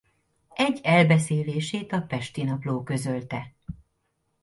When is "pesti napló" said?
2.01-2.83